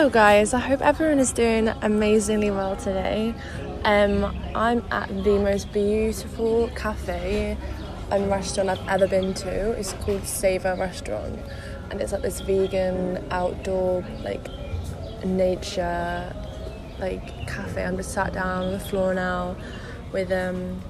Hello, 0.00 0.08
guys. 0.08 0.54
I 0.54 0.60
hope 0.60 0.80
everyone 0.80 1.18
is 1.18 1.30
doing 1.30 1.68
amazingly 1.68 2.50
well 2.50 2.74
today. 2.74 3.34
Um, 3.84 4.34
I'm 4.54 4.82
at 4.90 5.08
the 5.24 5.38
most 5.38 5.70
beautiful 5.74 6.70
cafe 6.74 7.58
and 8.10 8.30
restaurant 8.30 8.70
I've 8.70 8.88
ever 8.88 9.06
been 9.06 9.34
to. 9.34 9.72
It's 9.72 9.92
called 9.92 10.24
Savor 10.24 10.74
Restaurant, 10.74 11.38
and 11.90 12.00
it's 12.00 12.12
like 12.12 12.22
this 12.22 12.40
vegan 12.40 13.22
outdoor 13.30 14.02
like 14.24 14.48
nature 15.22 16.34
like 16.98 17.46
cafe. 17.46 17.84
I'm 17.84 17.98
just 17.98 18.14
sat 18.14 18.32
down 18.32 18.68
on 18.68 18.72
the 18.72 18.80
floor 18.80 19.12
now 19.12 19.54
with 20.12 20.32
um, 20.32 20.80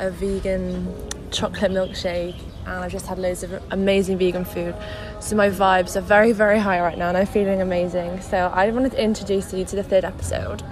a 0.00 0.10
vegan 0.10 0.94
chocolate 1.30 1.72
milkshake 1.72 2.38
and 2.66 2.84
I've 2.84 2.92
just 2.92 3.06
had 3.06 3.18
loads 3.18 3.42
of 3.42 3.62
amazing 3.70 4.18
vegan 4.18 4.44
food. 4.44 4.74
So 5.20 5.36
my 5.36 5.50
vibes 5.50 5.96
are 5.96 6.00
very, 6.00 6.32
very 6.32 6.58
high 6.58 6.80
right 6.80 6.98
now 6.98 7.08
and 7.08 7.16
I'm 7.16 7.26
feeling 7.26 7.60
amazing. 7.60 8.20
So 8.20 8.50
I 8.54 8.70
wanted 8.70 8.92
to 8.92 9.02
introduce 9.02 9.52
you 9.52 9.64
to 9.64 9.76
the 9.76 9.82
third 9.82 10.04
episode. 10.04 10.62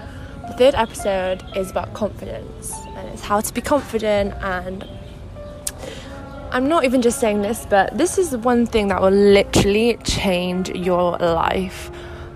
The 0.49 0.55
third 0.59 0.75
episode 0.75 1.45
is 1.57 1.71
about 1.71 1.95
confidence 1.95 2.73
and 2.97 3.09
it's 3.09 3.23
how 3.23 3.41
to 3.41 3.55
be 3.55 3.61
confident 3.61 4.35
and 4.43 4.89
I'm 6.53 6.69
not 6.69 6.85
even 6.85 7.01
just 7.01 7.19
saying 7.19 7.41
this, 7.41 7.65
but 7.65 7.97
this 7.97 8.19
is 8.19 8.37
one 8.37 8.67
thing 8.67 8.89
that 8.89 9.01
will 9.01 9.11
literally 9.11 9.97
change 10.05 10.69
your 10.69 11.17
life. 11.17 11.91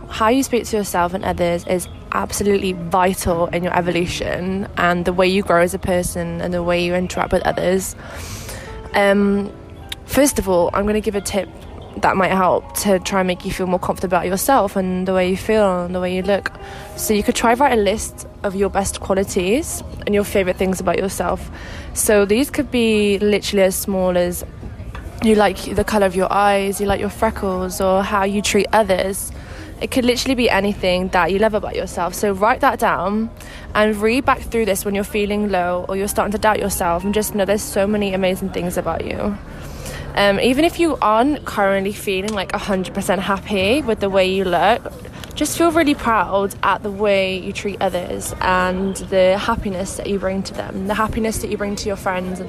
How 0.09 0.28
you 0.28 0.42
speak 0.42 0.64
to 0.66 0.77
yourself 0.78 1.12
and 1.12 1.23
others 1.23 1.66
is 1.66 1.86
absolutely 2.12 2.73
vital 2.73 3.47
in 3.48 3.62
your 3.62 3.77
evolution 3.77 4.69
and 4.78 5.05
the 5.05 5.12
way 5.12 5.27
you 5.27 5.42
grow 5.42 5.61
as 5.61 5.75
a 5.75 5.78
person 5.78 6.41
and 6.41 6.55
the 6.55 6.62
way 6.62 6.83
you 6.83 6.95
interact 6.95 7.30
with 7.30 7.42
others. 7.42 7.95
Um, 8.96 9.52
first 10.06 10.41
of 10.41 10.48
all, 10.48 10.70
I'm 10.74 10.82
going 10.82 10.95
to 10.95 11.00
give 11.00 11.14
a 11.14 11.20
tip 11.20 11.48
that 11.98 12.16
might 12.16 12.30
help 12.32 12.74
to 12.74 12.98
try 12.98 13.20
and 13.20 13.27
make 13.27 13.45
you 13.45 13.52
feel 13.52 13.66
more 13.66 13.78
confident 13.78 14.12
about 14.12 14.27
yourself 14.27 14.77
and 14.77 15.08
the 15.08 15.14
way 15.14 15.30
you 15.30 15.36
feel 15.36 15.84
and 15.84 15.94
the 15.94 16.00
way 16.00 16.14
you 16.14 16.22
look. 16.22 16.52
So 16.97 17.14
you 17.14 17.22
could 17.22 17.34
try 17.34 17.55
write 17.55 17.78
a 17.78 17.80
list 17.80 18.27
of 18.42 18.55
your 18.55 18.69
best 18.69 19.00
qualities 19.00 19.83
and 20.05 20.14
your 20.14 20.24
favorite 20.24 20.56
things 20.56 20.80
about 20.80 20.98
yourself. 20.98 21.50
So 21.94 22.24
these 22.24 22.50
could 22.50 22.70
be 22.70 23.19
literally 23.19 23.62
as 23.62 23.77
small 23.77 24.17
as 24.17 24.44
you 25.22 25.34
like 25.34 25.74
the 25.74 25.84
color 25.84 26.06
of 26.06 26.14
your 26.14 26.30
eyes, 26.30 26.80
you 26.80 26.86
like 26.86 27.00
your 27.00 27.11
freckles, 27.11 27.80
or 27.80 28.02
how 28.02 28.24
you 28.24 28.42
treat 28.42 28.67
others. 28.72 29.33
It 29.80 29.91
could 29.91 30.06
literally 30.06 30.34
be 30.34 30.48
anything 30.48 31.08
that 31.08 31.30
you 31.30 31.38
love 31.38 31.52
about 31.52 31.77
yourself. 31.77 32.14
So 32.14 32.32
write 32.32 32.60
that 32.60 32.78
down 32.78 33.30
and 33.74 33.94
read 33.96 34.24
back 34.24 34.41
through 34.41 34.64
this 34.64 34.84
when 34.84 34.94
you're 34.94 35.05
feeling 35.05 35.50
low 35.50 35.84
or 35.88 35.96
you're 35.96 36.08
starting 36.08 36.33
to 36.33 36.38
doubt 36.38 36.58
yourself 36.58 37.05
and 37.05 37.12
just 37.12 37.34
know 37.34 37.44
there's 37.44 37.62
so 37.62 37.86
many 37.86 38.14
amazing 38.14 38.50
things 38.50 38.78
about 38.78 39.05
you. 39.05 39.36
Um, 40.14 40.41
even 40.41 40.64
if 40.64 40.80
you 40.80 40.96
aren't 41.02 41.44
currently 41.44 41.92
feeling 41.92 42.33
like 42.33 42.52
100% 42.52 43.18
happy 43.18 43.83
with 43.83 44.00
the 44.00 44.08
way 44.08 44.27
you 44.27 44.44
look, 44.44 44.91
just 45.34 45.58
feel 45.58 45.70
really 45.70 45.94
proud 45.94 46.55
at 46.62 46.83
the 46.83 46.90
way 46.90 47.38
you 47.38 47.52
treat 47.52 47.77
others 47.83 48.34
and 48.40 48.96
the 48.96 49.36
happiness 49.36 49.98
that 49.98 50.06
you 50.06 50.18
bring 50.18 50.42
to 50.44 50.55
them, 50.55 50.86
the 50.86 50.94
happiness 50.94 51.42
that 51.42 51.50
you 51.50 51.58
bring 51.58 51.77
to 51.77 51.86
your 51.86 51.96
friends, 51.96 52.40
and 52.40 52.48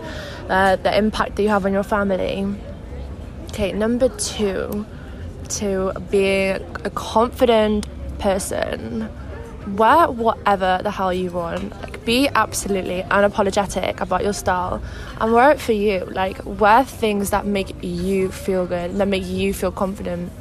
uh, 0.49 0.77
the 0.77 0.97
impact 0.97 1.35
that 1.35 1.43
you 1.43 1.49
have 1.49 1.65
on 1.65 1.73
your 1.73 1.83
family. 1.83 2.55
Okay, 3.49 3.73
number 3.73 4.07
two 4.07 4.85
to 5.47 5.93
being 6.09 6.55
a 6.83 6.89
confident 6.89 7.85
person. 8.19 9.09
Wear 9.75 10.09
whatever 10.09 10.79
the 10.81 10.91
hell 10.91 11.13
you 11.13 11.31
want. 11.31 11.71
Like, 11.81 12.05
be 12.05 12.29
absolutely 12.29 13.03
unapologetic 13.03 13.99
about 13.99 14.23
your 14.23 14.33
style 14.33 14.81
and 15.19 15.33
wear 15.33 15.51
it 15.51 15.59
for 15.59 15.73
you. 15.73 16.05
Like, 16.05 16.39
wear 16.45 16.85
things 16.85 17.31
that 17.31 17.45
make 17.45 17.83
you 17.83 18.31
feel 18.31 18.65
good, 18.65 18.95
that 18.97 19.07
make 19.07 19.25
you 19.25 19.53
feel 19.53 19.71
confident. 19.71 20.31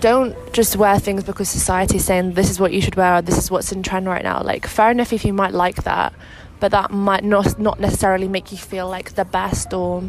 Don't 0.00 0.34
just 0.52 0.76
wear 0.76 0.98
things 0.98 1.24
because 1.24 1.48
society's 1.48 2.04
saying 2.04 2.32
this 2.32 2.50
is 2.50 2.58
what 2.58 2.72
you 2.72 2.80
should 2.80 2.96
wear 2.96 3.16
or 3.16 3.22
this 3.22 3.36
is 3.36 3.50
what's 3.50 3.72
in 3.72 3.82
trend 3.82 4.06
right 4.06 4.22
now. 4.22 4.42
Like, 4.42 4.66
fair 4.66 4.90
enough 4.90 5.12
if 5.12 5.24
you 5.24 5.32
might 5.32 5.52
like 5.52 5.84
that, 5.84 6.14
but 6.60 6.70
that 6.70 6.90
might 6.90 7.24
not, 7.24 7.58
not 7.58 7.78
necessarily 7.78 8.28
make 8.28 8.50
you 8.52 8.58
feel 8.58 8.88
like 8.88 9.14
the 9.14 9.24
best 9.24 9.74
or 9.74 10.02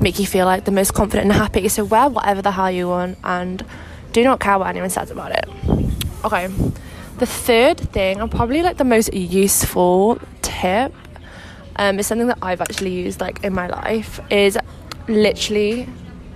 make 0.00 0.18
you 0.18 0.26
feel 0.26 0.46
like 0.46 0.64
the 0.64 0.70
most 0.70 0.94
confident 0.94 1.30
and 1.30 1.32
happy. 1.32 1.68
So 1.68 1.84
wear 1.84 2.08
whatever 2.08 2.42
the 2.42 2.52
hell 2.52 2.70
you 2.70 2.88
want 2.88 3.18
and 3.24 3.64
do 4.12 4.24
not 4.24 4.40
care 4.40 4.58
what 4.58 4.68
anyone 4.68 4.90
says 4.90 5.10
about 5.10 5.32
it. 5.32 5.48
Okay. 6.24 6.48
The 7.18 7.26
third 7.26 7.78
thing, 7.78 8.20
and 8.20 8.30
probably 8.30 8.62
like 8.62 8.78
the 8.78 8.84
most 8.84 9.12
useful 9.12 10.18
tip, 10.40 10.94
um, 11.76 11.98
is 11.98 12.06
something 12.06 12.28
that 12.28 12.38
I've 12.40 12.60
actually 12.60 12.92
used 12.92 13.20
like 13.20 13.44
in 13.44 13.52
my 13.52 13.66
life, 13.66 14.20
is 14.30 14.58
literally 15.06 15.86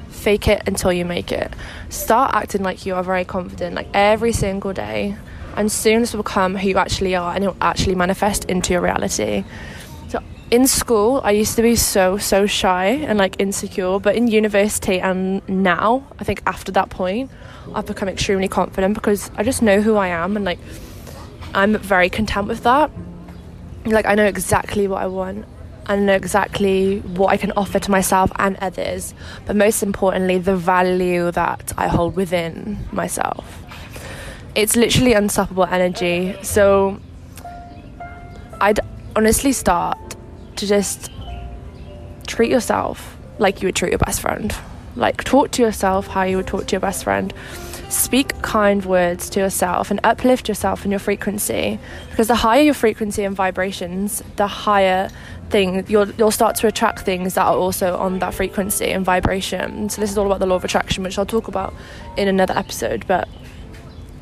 fake 0.08 0.48
it 0.48 0.62
until 0.66 0.92
you 0.92 1.04
make 1.04 1.32
it. 1.32 1.52
Start 1.88 2.34
acting 2.34 2.62
like 2.62 2.86
you 2.86 2.94
are 2.94 3.02
very 3.02 3.24
confident, 3.24 3.74
like 3.74 3.88
every 3.94 4.32
single 4.32 4.72
day, 4.72 5.16
and 5.56 5.72
soon 5.72 6.00
this 6.00 6.12
will 6.12 6.22
become 6.22 6.54
who 6.56 6.68
you 6.68 6.76
actually 6.76 7.14
are, 7.14 7.34
and 7.34 7.44
it 7.44 7.48
will 7.48 7.56
actually 7.60 7.94
manifest 7.94 8.44
into 8.44 8.72
your 8.72 8.82
reality 8.82 9.44
in 10.50 10.66
school 10.66 11.20
i 11.24 11.30
used 11.30 11.56
to 11.56 11.62
be 11.62 11.74
so 11.74 12.18
so 12.18 12.46
shy 12.46 12.86
and 12.86 13.18
like 13.18 13.36
insecure 13.40 13.98
but 13.98 14.14
in 14.14 14.28
university 14.28 15.00
and 15.00 15.46
now 15.48 16.06
i 16.18 16.24
think 16.24 16.42
after 16.46 16.70
that 16.70 16.90
point 16.90 17.30
i've 17.74 17.86
become 17.86 18.08
extremely 18.08 18.48
confident 18.48 18.94
because 18.94 19.30
i 19.36 19.42
just 19.42 19.62
know 19.62 19.80
who 19.80 19.96
i 19.96 20.08
am 20.08 20.36
and 20.36 20.44
like 20.44 20.58
i'm 21.54 21.76
very 21.78 22.10
content 22.10 22.46
with 22.46 22.62
that 22.62 22.90
like 23.86 24.06
i 24.06 24.14
know 24.14 24.26
exactly 24.26 24.86
what 24.86 25.02
i 25.02 25.06
want 25.06 25.46
I 25.86 25.96
know 25.96 26.14
exactly 26.14 27.00
what 27.00 27.26
I 27.28 27.36
can 27.36 27.52
offer 27.58 27.78
to 27.78 27.90
myself 27.90 28.32
and 28.36 28.56
others, 28.56 29.12
but 29.44 29.54
most 29.54 29.82
importantly, 29.82 30.38
the 30.38 30.56
value 30.56 31.30
that 31.32 31.74
I 31.76 31.88
hold 31.88 32.16
within 32.16 32.78
myself. 32.90 33.62
It's 34.54 34.76
literally 34.76 35.12
unstoppable 35.12 35.66
energy. 35.66 36.36
So 36.42 37.00
I'd 38.60 38.80
honestly 39.14 39.52
start 39.52 39.98
to 40.64 40.68
just 40.68 41.10
treat 42.26 42.50
yourself 42.50 43.16
like 43.38 43.60
you 43.60 43.68
would 43.68 43.76
treat 43.76 43.90
your 43.90 43.98
best 43.98 44.20
friend. 44.20 44.54
Like, 44.96 45.24
talk 45.24 45.50
to 45.52 45.62
yourself 45.62 46.06
how 46.06 46.22
you 46.22 46.36
would 46.36 46.46
talk 46.46 46.66
to 46.66 46.72
your 46.72 46.80
best 46.80 47.04
friend. 47.04 47.32
Speak 47.88 48.40
kind 48.42 48.84
words 48.84 49.28
to 49.30 49.40
yourself 49.40 49.90
and 49.90 50.00
uplift 50.04 50.48
yourself 50.48 50.84
in 50.84 50.90
your 50.90 51.00
frequency. 51.00 51.78
Because 52.10 52.28
the 52.28 52.36
higher 52.36 52.62
your 52.62 52.74
frequency 52.74 53.24
and 53.24 53.36
vibrations, 53.36 54.22
the 54.36 54.46
higher 54.46 55.10
thing 55.50 55.84
you'll 55.88 56.10
you'll 56.12 56.30
start 56.30 56.56
to 56.56 56.66
attract 56.66 57.00
things 57.00 57.34
that 57.34 57.44
are 57.44 57.56
also 57.56 57.96
on 57.96 58.18
that 58.20 58.34
frequency 58.34 58.86
and 58.86 59.04
vibration. 59.04 59.88
So 59.90 60.00
this 60.00 60.10
is 60.10 60.18
all 60.18 60.26
about 60.26 60.38
the 60.38 60.46
law 60.46 60.56
of 60.56 60.64
attraction, 60.64 61.04
which 61.04 61.18
I'll 61.18 61.26
talk 61.26 61.48
about 61.48 61.74
in 62.16 62.26
another 62.26 62.56
episode. 62.56 63.06
But 63.06 63.28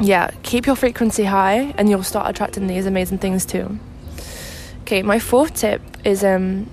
yeah, 0.01 0.31
keep 0.43 0.67
your 0.67 0.77
frequency 0.77 1.25
high, 1.25 1.75
and 1.79 1.89
you'll 1.89 2.03
start 2.03 2.29
attracting 2.29 2.67
these 2.67 2.87
amazing 2.87 3.19
things 3.19 3.47
too. 3.47 3.79
Okay, 4.83 5.03
my 5.03 5.19
fourth 5.19 5.55
tip 5.55 5.81
is 6.05 6.25
um, 6.25 6.69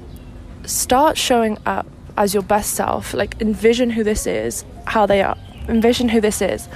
start 0.66 1.17
showing 1.17 1.57
up 1.66 1.88
as 2.17 2.34
your 2.34 2.44
best 2.44 2.73
self. 2.73 3.13
Like 3.13 3.41
envision 3.41 3.90
who 3.90 4.03
this 4.03 4.28
is, 4.28 4.66
how 4.85 5.06
they 5.06 5.22
are. 5.22 5.38
Envision 5.67 6.09
who 6.09 6.19
this 6.19 6.41
is, 6.41 6.67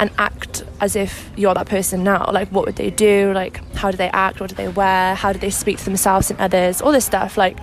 and 0.00 0.10
act 0.18 0.64
as 0.80 0.96
if 0.96 1.30
you're 1.36 1.54
that 1.54 1.68
person 1.68 2.02
now. 2.02 2.28
Like 2.32 2.48
what 2.50 2.66
would 2.66 2.76
they 2.76 2.90
do? 2.90 3.32
Like 3.32 3.60
how 3.74 3.90
do 3.90 3.96
they 3.96 4.08
act? 4.08 4.40
What 4.40 4.50
do 4.50 4.56
they 4.56 4.68
wear? 4.68 5.14
How 5.14 5.32
do 5.32 5.38
they 5.38 5.50
speak 5.50 5.78
to 5.78 5.84
themselves 5.84 6.30
and 6.30 6.40
others? 6.40 6.82
All 6.82 6.92
this 6.92 7.04
stuff. 7.04 7.36
Like 7.36 7.58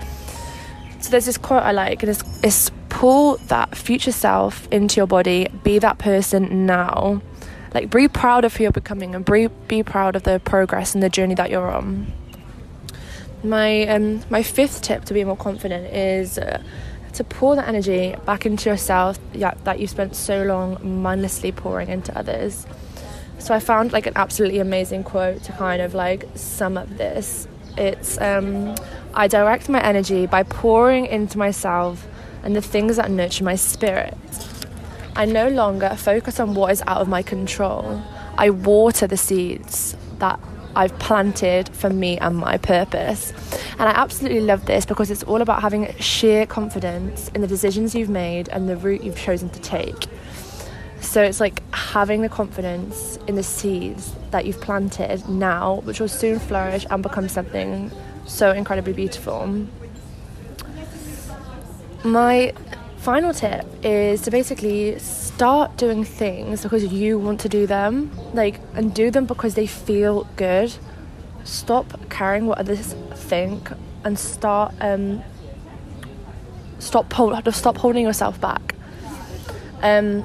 so, 0.99 1.09
there's 1.09 1.25
this 1.25 1.37
quote 1.37 1.63
I 1.63 1.73
like, 1.73 2.01
and 2.01 2.09
it's, 2.09 2.23
it's 2.43 2.71
pull 2.87 3.35
that 3.47 3.75
future 3.75 4.13
self 4.13 4.69
into 4.71 4.97
your 4.97 5.07
body. 5.07 5.49
Be 5.63 5.77
that 5.79 5.97
person 5.97 6.65
now. 6.65 7.21
Like 7.73 7.89
be 7.91 8.07
proud 8.07 8.45
of 8.45 8.55
who 8.55 8.63
you're 8.63 8.71
becoming, 8.71 9.13
and 9.13 9.25
be 9.25 9.47
be 9.67 9.83
proud 9.83 10.15
of 10.15 10.23
the 10.23 10.39
progress 10.39 10.93
and 10.93 11.03
the 11.03 11.09
journey 11.09 11.35
that 11.35 11.49
you're 11.49 11.69
on. 11.69 12.13
My 13.43 13.85
um, 13.87 14.21
my 14.29 14.41
fifth 14.41 14.81
tip 14.81 15.03
to 15.05 15.13
be 15.13 15.23
more 15.23 15.35
confident 15.35 15.93
is 15.93 16.37
uh, 16.37 16.61
to 17.13 17.23
pour 17.23 17.55
the 17.55 17.67
energy 17.67 18.15
back 18.25 18.45
into 18.45 18.69
yourself 18.69 19.19
yeah, 19.33 19.53
that 19.65 19.79
you 19.79 19.87
spent 19.87 20.15
so 20.15 20.43
long 20.43 21.01
mindlessly 21.01 21.51
pouring 21.51 21.89
into 21.89 22.17
others. 22.17 22.65
So 23.39 23.53
I 23.53 23.59
found 23.59 23.91
like 23.91 24.07
an 24.07 24.13
absolutely 24.15 24.59
amazing 24.59 25.03
quote 25.03 25.43
to 25.43 25.51
kind 25.51 25.81
of 25.81 25.93
like 25.93 26.25
sum 26.35 26.77
up 26.77 26.89
this. 26.97 27.47
It's 27.77 28.19
um, 28.21 28.75
I 29.13 29.27
direct 29.27 29.67
my 29.67 29.83
energy 29.83 30.25
by 30.25 30.43
pouring 30.43 31.05
into 31.05 31.37
myself 31.37 32.07
and 32.43 32.55
the 32.55 32.61
things 32.61 32.95
that 32.95 33.11
nurture 33.11 33.43
my 33.43 33.55
spirit. 33.55 34.17
I 35.15 35.25
no 35.25 35.49
longer 35.49 35.95
focus 35.97 36.39
on 36.39 36.55
what 36.55 36.71
is 36.71 36.81
out 36.87 37.01
of 37.01 37.07
my 37.07 37.21
control. 37.21 38.01
I 38.37 38.49
water 38.49 39.05
the 39.05 39.17
seeds 39.17 39.95
that 40.19 40.39
I've 40.75 40.97
planted 40.99 41.69
for 41.69 41.89
me 41.89 42.17
and 42.17 42.35
my 42.35 42.57
purpose. 42.57 43.31
And 43.79 43.83
I 43.83 43.91
absolutely 43.91 44.41
love 44.41 44.65
this 44.65 44.85
because 44.85 45.11
it's 45.11 45.23
all 45.23 45.41
about 45.41 45.61
having 45.61 45.93
sheer 45.99 46.45
confidence 46.45 47.29
in 47.29 47.41
the 47.41 47.47
decisions 47.47 47.93
you've 47.93 48.09
made 48.09 48.49
and 48.49 48.67
the 48.67 48.77
route 48.77 49.03
you've 49.03 49.17
chosen 49.17 49.49
to 49.49 49.61
take. 49.61 50.07
So 51.01 51.21
it's 51.21 51.39
like 51.39 51.61
having 51.73 52.21
the 52.21 52.29
confidence 52.29 53.19
in 53.27 53.35
the 53.35 53.43
seeds 53.43 54.15
that 54.31 54.45
you've 54.45 54.61
planted 54.61 55.27
now, 55.27 55.81
which 55.81 55.99
will 55.99 56.07
soon 56.07 56.39
flourish 56.39 56.85
and 56.89 57.03
become 57.03 57.27
something 57.27 57.91
so 58.25 58.51
incredibly 58.51 58.93
beautiful. 58.93 59.67
My 62.03 62.53
final 63.03 63.33
tip 63.33 63.65
is 63.83 64.21
to 64.21 64.31
basically 64.31 64.97
start 64.97 65.75
doing 65.75 66.05
things 66.05 66.63
because 66.63 66.85
you 66.85 67.19
want 67.19 67.37
to 67.37 67.49
do 67.49 67.67
them 67.67 68.09
like 68.33 68.61
and 68.75 68.93
do 68.93 69.11
them 69.11 69.25
because 69.25 69.55
they 69.55 69.67
feel 69.67 70.25
good. 70.37 70.73
Stop 71.43 72.09
caring 72.09 72.45
what 72.45 72.59
others 72.59 72.95
think 73.13 73.69
and 74.05 74.17
start 74.17 74.73
um 74.79 75.21
stop 76.79 77.11
hold, 77.11 77.53
stop 77.53 77.75
holding 77.77 78.05
yourself 78.05 78.39
back. 78.39 78.73
Um 79.81 80.23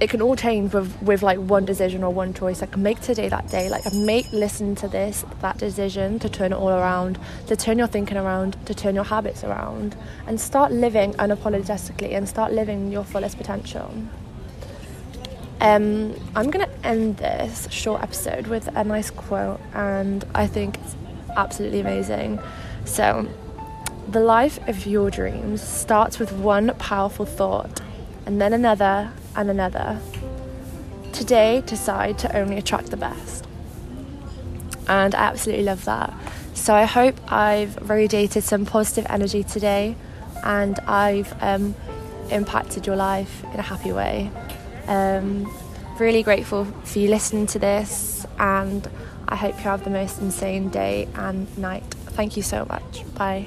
it 0.00 0.08
can 0.08 0.22
all 0.22 0.34
change 0.34 0.72
with, 0.72 1.00
with 1.02 1.22
like 1.22 1.38
one 1.38 1.66
decision 1.66 2.02
or 2.02 2.12
one 2.12 2.32
choice. 2.32 2.62
Like 2.62 2.76
make 2.76 3.00
today 3.00 3.28
that 3.28 3.48
day. 3.48 3.68
Like 3.68 3.92
make 3.92 4.32
listen 4.32 4.74
to 4.76 4.88
this 4.88 5.24
that 5.40 5.58
decision 5.58 6.18
to 6.20 6.28
turn 6.28 6.52
it 6.52 6.56
all 6.56 6.70
around, 6.70 7.18
to 7.48 7.54
turn 7.54 7.76
your 7.76 7.86
thinking 7.86 8.16
around, 8.16 8.56
to 8.66 8.74
turn 8.74 8.94
your 8.94 9.04
habits 9.04 9.44
around, 9.44 9.94
and 10.26 10.40
start 10.40 10.72
living 10.72 11.12
unapologetically 11.14 12.14
and 12.14 12.26
start 12.26 12.52
living 12.52 12.90
your 12.90 13.04
fullest 13.04 13.36
potential. 13.36 13.92
Um, 15.60 16.14
I'm 16.34 16.50
gonna 16.50 16.70
end 16.82 17.18
this 17.18 17.68
short 17.70 18.02
episode 18.02 18.46
with 18.46 18.68
a 18.74 18.82
nice 18.82 19.10
quote, 19.10 19.60
and 19.74 20.24
I 20.34 20.46
think 20.46 20.78
it's 20.82 20.96
absolutely 21.36 21.80
amazing. 21.80 22.40
So, 22.86 23.28
the 24.08 24.20
life 24.20 24.58
of 24.66 24.86
your 24.86 25.10
dreams 25.10 25.62
starts 25.62 26.18
with 26.18 26.32
one 26.32 26.74
powerful 26.78 27.26
thought, 27.26 27.82
and 28.24 28.40
then 28.40 28.54
another, 28.54 29.12
and 29.36 29.50
another. 29.50 30.00
Today, 31.12 31.62
decide 31.66 32.18
to 32.20 32.36
only 32.36 32.56
attract 32.56 32.90
the 32.90 32.96
best. 32.96 33.46
And 34.88 35.14
I 35.14 35.24
absolutely 35.24 35.64
love 35.64 35.84
that. 35.84 36.12
So 36.54 36.74
I 36.74 36.84
hope 36.84 37.14
I've 37.32 37.88
radiated 37.88 38.44
some 38.44 38.66
positive 38.66 39.06
energy 39.08 39.44
today 39.44 39.96
and 40.44 40.78
I've 40.80 41.32
um, 41.42 41.74
impacted 42.30 42.86
your 42.86 42.96
life 42.96 43.44
in 43.52 43.58
a 43.58 43.62
happy 43.62 43.92
way. 43.92 44.30
Um, 44.86 45.52
really 45.98 46.22
grateful 46.22 46.64
for 46.64 46.98
you 46.98 47.08
listening 47.08 47.46
to 47.48 47.58
this 47.58 48.26
and 48.38 48.88
I 49.28 49.36
hope 49.36 49.56
you 49.56 49.62
have 49.62 49.84
the 49.84 49.90
most 49.90 50.20
insane 50.20 50.70
day 50.70 51.08
and 51.14 51.56
night. 51.56 51.84
Thank 52.10 52.36
you 52.36 52.42
so 52.42 52.64
much. 52.64 53.04
Bye. 53.14 53.46